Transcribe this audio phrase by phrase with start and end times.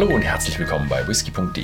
[0.00, 1.62] Hallo und herzlich willkommen bei whisky.de,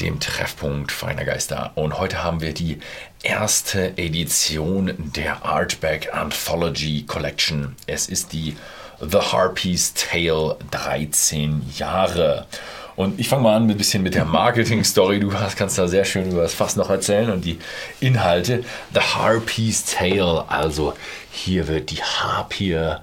[0.00, 1.72] dem Treffpunkt feiner Geister.
[1.74, 2.78] Und heute haben wir die
[3.24, 7.74] erste Edition der Artback Anthology Collection.
[7.88, 8.56] Es ist die
[9.00, 12.46] The Harpy's Tale 13 Jahre.
[12.94, 15.18] Und ich fange mal an mit ein bisschen mit der Marketing-Story.
[15.18, 17.58] Du kannst da sehr schön über das Fass noch erzählen und die
[17.98, 18.62] Inhalte.
[18.94, 20.94] The Harpy's Tale, also
[21.32, 22.96] hier wird die Harpie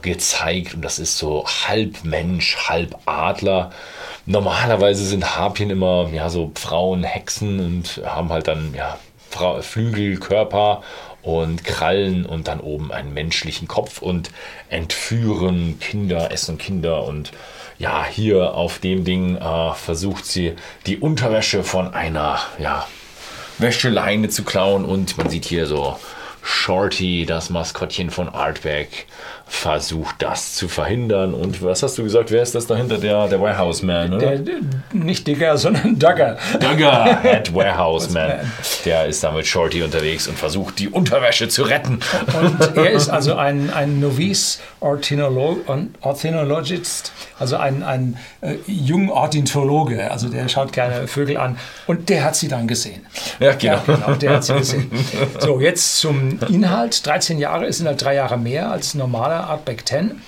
[0.00, 3.70] gezeigt und das ist so halb Mensch, halb Adler.
[4.24, 8.98] Normalerweise sind Harpien immer ja so Frauen, Hexen und haben halt dann ja
[9.60, 10.82] Flügel, Körper
[11.22, 14.30] und Krallen und dann oben einen menschlichen Kopf und
[14.68, 17.32] entführen Kinder, essen Kinder und
[17.78, 20.54] ja, hier auf dem Ding äh, versucht sie
[20.86, 22.86] die Unterwäsche von einer ja,
[23.58, 25.98] Wäscheleine zu klauen und man sieht hier so
[26.42, 29.06] Shorty, das Maskottchen von Artback,
[29.52, 31.34] versucht das zu verhindern.
[31.34, 32.96] Und was hast du gesagt, wer ist das dahinter?
[32.96, 34.38] Der, der Warehouse Man, oder?
[34.38, 34.60] Der,
[34.92, 36.38] nicht Digger, sondern Dugger.
[36.58, 38.50] Dugger, Head Warehouse Man.
[38.86, 42.00] Der ist da mit Shorty unterwegs und versucht, die Unterwäsche zu retten.
[42.40, 50.10] Und er ist also ein, ein Novice Ornithologist, also ein, ein äh, junger Ornithologe.
[50.10, 51.58] Also der schaut gerne Vögel an.
[51.86, 53.04] Und der hat sie dann gesehen.
[53.38, 53.74] Ja, genau.
[53.74, 54.90] Ja, genau der hat sie gesehen.
[55.38, 57.06] So, jetzt zum Inhalt.
[57.06, 60.20] 13 Jahre ist sind halt drei Jahre mehr als normaler Artback 10.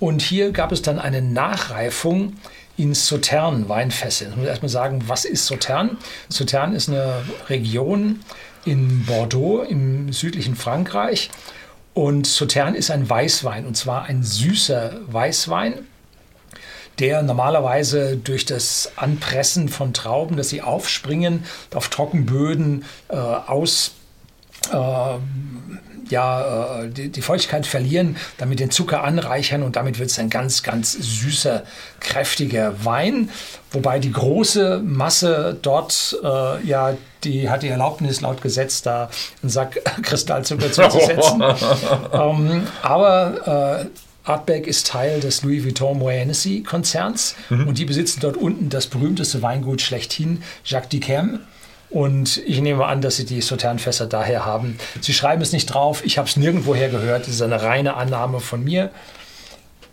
[0.00, 2.34] Und hier gab es dann eine Nachreifung
[2.76, 4.28] in Sautern Weinfässer.
[4.28, 5.98] Ich muss erstmal sagen, was ist Sautern?
[6.28, 8.20] Sautern ist eine Region
[8.64, 11.30] in Bordeaux im südlichen Frankreich.
[11.94, 15.74] Und Sautern ist ein Weißwein und zwar ein süßer Weißwein,
[17.00, 23.94] der normalerweise durch das Anpressen von Trauben, dass sie aufspringen, auf Trockenböden äh, aus
[26.10, 30.30] ja, äh, die, die, Feuchtigkeit verlieren, damit den Zucker anreichern und damit wird es ein
[30.30, 31.64] ganz, ganz süßer,
[32.00, 33.30] kräftiger Wein.
[33.70, 39.10] Wobei die große Masse dort, äh, ja, die hat die Erlaubnis laut Gesetz, da
[39.42, 41.42] einen Sack Kristallzucker zuzusetzen.
[42.12, 47.68] ähm, aber äh, Artback ist Teil des Louis Vuitton Moet Hennessy Konzerns mhm.
[47.68, 51.40] und die besitzen dort unten das berühmteste Weingut schlechthin, Jacques Dicam.
[51.90, 54.78] Und ich nehme an, dass Sie die Sauternfässer daher haben.
[55.00, 58.40] Sie schreiben es nicht drauf, ich habe es nirgendwoher gehört, das ist eine reine Annahme
[58.40, 58.90] von mir.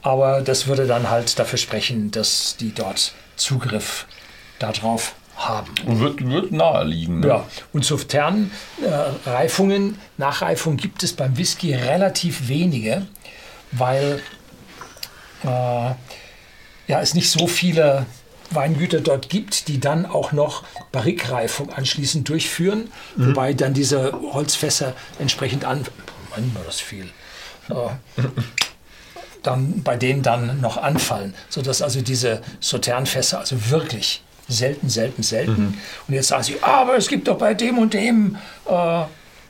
[0.01, 4.07] Aber das würde dann halt dafür sprechen, dass die dort Zugriff
[4.59, 5.73] darauf haben.
[5.85, 7.19] Und wird, wird naheliegen.
[7.21, 7.27] Ne?
[7.27, 13.05] Ja, und Sauternreifungen, äh, Nachreifung gibt es beim Whisky relativ wenige,
[13.71, 14.21] weil
[15.43, 15.93] äh,
[16.87, 18.05] ja, es nicht so viele
[18.55, 23.29] Weingüter dort gibt, die dann auch noch Barrikreifung anschließend durchführen, mhm.
[23.29, 25.85] wobei dann diese Holzfässer entsprechend an,
[26.29, 27.05] manchmal das viel,
[27.69, 28.21] äh,
[29.43, 35.51] dann bei denen dann noch anfallen, sodass also diese Sauternfässer also wirklich selten, selten, selten.
[35.51, 35.77] Mhm.
[36.07, 38.37] Und jetzt sagen sie, aber es gibt doch bei dem und dem
[38.67, 39.03] äh,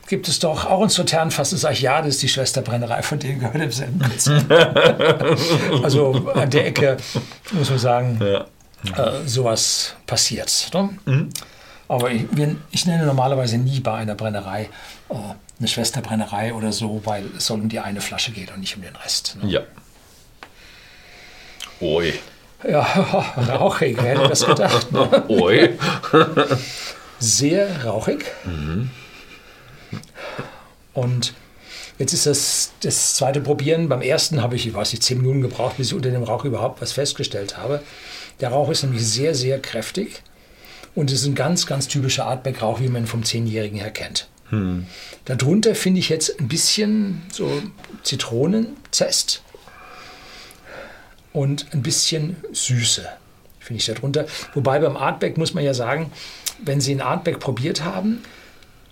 [0.07, 1.51] gibt es doch auch ein Sauternfass.
[1.51, 3.99] Und sage ich, ja, das ist die Schwesterbrennerei, von denen gehört im selben
[5.83, 6.97] Also an der Ecke
[7.53, 8.45] muss man sagen, ja
[8.97, 10.69] äh, sowas passiert.
[10.73, 10.89] Ne?
[11.05, 11.29] Mhm.
[11.87, 12.25] Aber ich,
[12.71, 14.69] ich, nenne normalerweise nie bei einer Brennerei
[15.09, 15.15] äh,
[15.59, 18.81] eine Schwesterbrennerei oder so, weil es soll um die eine Flasche geht und nicht um
[18.81, 19.37] den Rest.
[19.41, 19.49] Ne?
[19.49, 19.61] Ja.
[21.81, 22.13] Oi.
[22.67, 22.81] Ja,
[23.49, 24.91] rauchig, wer hätte das gedacht?
[24.91, 25.23] Ne?
[25.29, 25.77] Oi.
[27.19, 28.25] Sehr rauchig.
[28.45, 28.89] Mhm.
[30.93, 31.33] Und
[31.99, 33.87] jetzt ist das, das zweite Probieren.
[33.89, 36.45] Beim ersten habe ich, ich weiß nicht, zehn Minuten gebraucht, bis ich unter dem Rauch
[36.45, 37.81] überhaupt was festgestellt habe.
[38.39, 40.21] Der Rauch ist nämlich sehr, sehr kräftig
[40.93, 44.27] und es ist ein ganz, ganz typischer Artback-Rauch, wie man ihn vom Zehnjährigen her kennt.
[44.49, 44.85] Hm.
[45.25, 47.61] Darunter finde ich jetzt ein bisschen so
[48.03, 49.41] Zitronenzest
[51.33, 53.07] und ein bisschen Süße,
[53.59, 54.25] finde ich darunter.
[54.53, 56.11] Wobei beim Artback muss man ja sagen,
[56.63, 58.21] wenn Sie ein Artback probiert haben,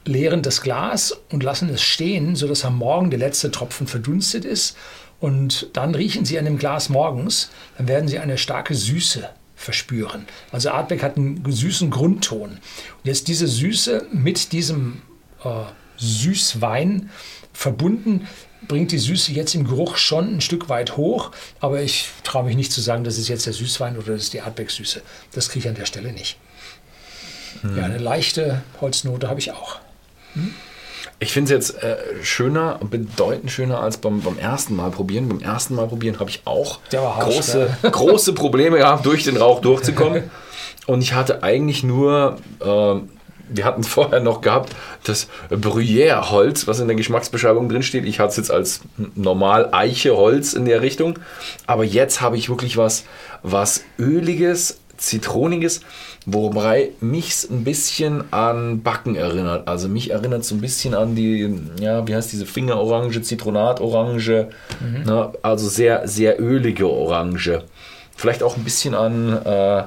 [0.05, 4.75] leeren das Glas und lassen es stehen, sodass am Morgen der letzte Tropfen verdunstet ist
[5.23, 10.25] und dann riechen Sie an dem Glas morgens, dann werden Sie eine starke Süße verspüren.
[10.51, 12.49] Also Artbeck hat einen süßen Grundton.
[12.49, 12.59] Und
[13.03, 15.01] jetzt diese Süße mit diesem
[15.45, 15.49] äh,
[15.95, 17.09] Süßwein
[17.53, 18.27] verbunden,
[18.67, 21.31] bringt die Süße jetzt im Geruch schon ein Stück weit hoch,
[21.61, 24.33] aber ich traue mich nicht zu sagen, das ist jetzt der Süßwein oder das ist
[24.33, 25.03] die Artbeck-Süße.
[25.31, 26.37] Das kriege ich an der Stelle nicht.
[27.61, 27.77] Hm.
[27.77, 29.79] Ja, eine leichte Holznote habe ich auch.
[30.33, 30.53] Hm?
[31.19, 35.29] Ich finde es jetzt äh, schöner, bedeutend schöner als beim, beim ersten Mal probieren.
[35.29, 40.29] Beim ersten Mal probieren habe ich auch große, große Probleme gehabt, durch den Rauch durchzukommen.
[40.85, 42.99] Und ich hatte eigentlich nur äh,
[43.49, 48.05] wir hatten vorher noch gehabt das Bruyère-Holz, was in der Geschmacksbeschreibung drin steht.
[48.05, 48.81] Ich hatte es jetzt als
[49.15, 51.19] normal Eiche-Holz in der Richtung.
[51.67, 53.03] Aber jetzt habe ich wirklich was,
[53.41, 55.81] was Öliges, Zitroniges,
[56.25, 59.67] wobei mich ein bisschen an Backen erinnert.
[59.67, 64.49] Also mich erinnert es ein bisschen an die, ja, wie heißt diese Fingerorange, Zitronatorange.
[64.79, 65.03] Mhm.
[65.03, 65.31] Ne?
[65.41, 67.63] Also sehr, sehr ölige Orange.
[68.15, 69.83] Vielleicht auch ein bisschen an, äh,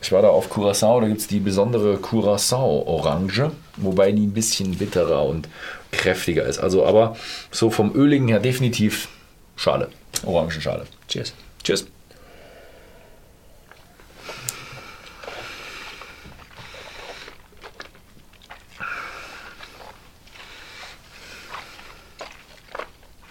[0.00, 4.76] ich war da auf Curacao, da gibt es die besondere Curacao-Orange, wobei die ein bisschen
[4.76, 5.48] bitterer und
[5.90, 6.58] kräftiger ist.
[6.58, 7.16] Also aber
[7.50, 9.08] so vom Öligen her definitiv
[9.56, 9.88] Schale,
[10.24, 10.84] Orangenschale.
[11.08, 11.32] Cheers.
[11.64, 11.86] Cheers.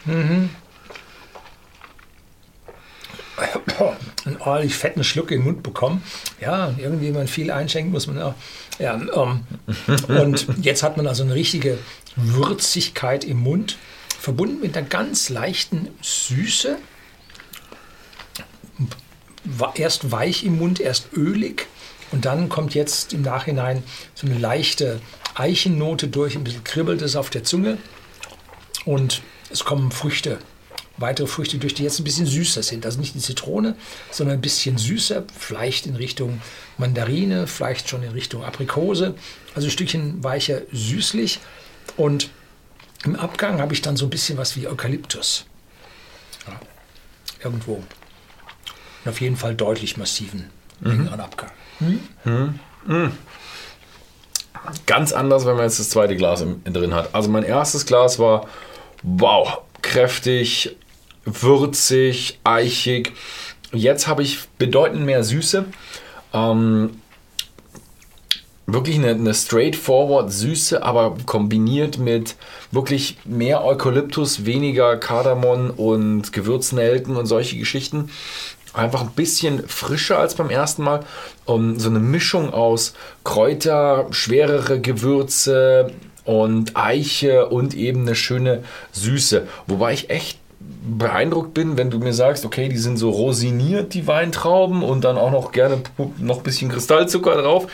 [0.08, 0.50] Mhm.
[4.26, 6.04] einen ordentlich fetten Schluck in den Mund bekommen.
[6.42, 8.36] Ja, irgendwie, wenn man viel einschenkt, muss man auch.
[8.80, 9.44] Ja, ähm,
[10.08, 11.78] und jetzt hat man also eine richtige
[12.16, 13.78] Würzigkeit im Mund,
[14.20, 16.78] verbunden mit einer ganz leichten Süße.
[19.76, 21.68] Erst weich im Mund, erst ölig.
[22.12, 23.84] Und dann kommt jetzt im Nachhinein
[24.14, 25.00] so eine leichte
[25.36, 27.78] Eichennote durch, ein bisschen kribbelt es auf der Zunge.
[28.88, 30.40] Und es kommen Früchte,
[30.96, 32.86] weitere Früchte durch, die jetzt ein bisschen süßer sind.
[32.86, 33.76] Also nicht die Zitrone,
[34.12, 36.42] sondern ein bisschen süßer, vielleicht in Richtung
[36.78, 39.14] Mandarine, vielleicht schon in Richtung Aprikose.
[39.54, 41.40] Also ein Stückchen weicher süßlich.
[41.98, 42.30] Und
[43.04, 45.44] im Abgang habe ich dann so ein bisschen was wie Eukalyptus.
[46.48, 46.58] Ja,
[47.44, 47.84] irgendwo.
[49.04, 50.50] Und auf jeden Fall deutlich massiven
[50.80, 51.10] mhm.
[51.10, 51.52] Abgang.
[51.82, 52.60] Mhm.
[52.86, 53.12] Mhm.
[54.86, 57.14] Ganz anders, wenn man jetzt das zweite Glas drin hat.
[57.14, 58.48] Also mein erstes Glas war
[59.04, 60.76] wow, kräftig,
[61.26, 63.14] würzig, eichig.
[63.74, 65.66] Jetzt habe ich bedeutend mehr Süße.
[66.34, 67.02] Ähm,
[68.66, 72.36] wirklich eine, eine straightforward Süße, aber kombiniert mit
[72.72, 78.10] wirklich mehr Eukalyptus, weniger Kardamom und Gewürznelken und solche Geschichten.
[78.74, 81.04] Einfach ein bisschen frischer als beim ersten Mal.
[81.46, 85.92] Um, so eine Mischung aus Kräuter, schwerere Gewürze,
[86.28, 89.48] und Eiche und eben eine schöne Süße.
[89.66, 94.08] Wobei ich echt beeindruckt bin, wenn du mir sagst, okay, die sind so rosiniert, die
[94.08, 95.82] Weintrauben, und dann auch noch gerne
[96.18, 97.68] noch ein bisschen Kristallzucker drauf.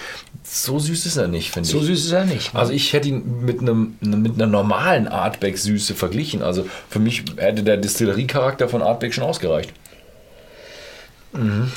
[0.44, 1.74] So süß ist er nicht, finde ich.
[1.74, 2.54] So süß ist er nicht.
[2.54, 2.60] Ne?
[2.60, 6.44] Also ich hätte ihn mit, einem, mit einer normalen Artback-Süße verglichen.
[6.44, 9.72] Also für mich hätte der Distillerie-Charakter von Artback schon ausgereicht.
[11.32, 11.72] Mhm.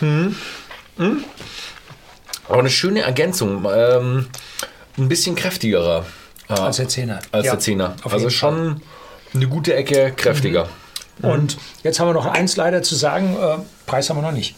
[0.00, 0.36] Mhm.
[0.96, 1.24] Mhm.
[2.50, 3.66] Aber eine schöne Ergänzung.
[3.72, 4.26] Ähm,
[4.98, 6.04] ein bisschen kräftigerer.
[6.48, 7.20] Äh, als der Zehner.
[7.32, 7.96] Als ja, der Zehner.
[8.04, 8.82] Also schon
[9.34, 10.68] eine gute Ecke kräftiger.
[11.18, 11.30] Mhm.
[11.30, 14.54] Und jetzt haben wir noch eins leider zu sagen, äh, Preis haben wir noch nicht.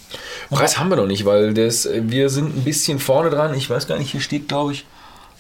[0.49, 3.55] Und Preis haben wir noch nicht, weil das, wir sind ein bisschen vorne dran.
[3.55, 4.87] Ich weiß gar nicht, hier steht glaube ich,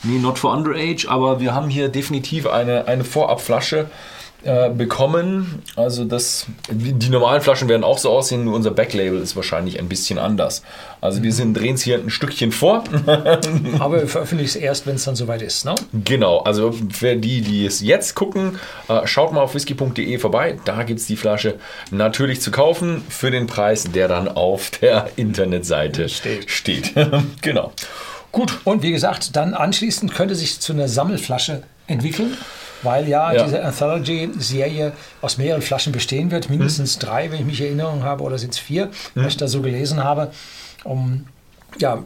[0.02, 3.90] nee, not for underage, aber wir haben hier definitiv eine, eine Vorabflasche
[4.44, 5.62] äh, bekommen.
[5.76, 9.88] Also das, die normalen Flaschen werden auch so aussehen, nur unser Backlabel ist wahrscheinlich ein
[9.88, 10.62] bisschen anders.
[11.00, 12.82] Also wir sind, drehen es hier ein Stückchen vor.
[13.78, 15.64] Aber wir veröffentlichen es erst, wenn es dann soweit ist.
[15.64, 15.74] Ne?
[15.92, 18.58] Genau, also für die, die es jetzt gucken,
[18.88, 20.58] äh, schaut mal auf whisky.de vorbei.
[20.64, 21.58] Da gibt es die Flasche
[21.90, 26.50] natürlich zu kaufen für den Preis, der dann auf der Internetseite steht.
[26.50, 26.94] steht.
[27.42, 27.72] genau.
[28.32, 28.58] Gut.
[28.64, 32.36] Und wie gesagt, dann anschließend könnte sich zu einer Sammelflasche entwickeln
[32.82, 33.44] weil ja, ja.
[33.44, 37.00] diese Anthology-Serie aus mehreren Flaschen bestehen wird, mindestens hm.
[37.00, 38.84] drei, wenn ich mich Erinnerung habe, oder sind es vier,
[39.14, 39.24] hm.
[39.24, 40.32] was ich da so gelesen habe.
[40.84, 41.26] Um,
[41.78, 42.02] ja,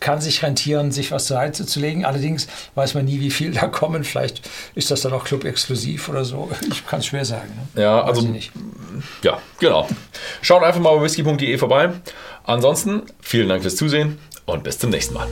[0.00, 2.04] kann sich rentieren, sich was zur Seite zu legen.
[2.04, 4.04] Allerdings weiß man nie, wie viel da kommen.
[4.04, 6.50] Vielleicht ist das dann auch Club-exklusiv oder so.
[6.68, 7.48] Ich kann es schwer sagen.
[7.74, 7.82] Ne?
[7.82, 8.34] Ja, weiß also
[9.22, 9.88] ja, genau.
[10.42, 11.90] Schaut einfach mal bei whisky.de vorbei.
[12.44, 15.28] Ansonsten vielen Dank fürs Zusehen und bis zum nächsten Mal.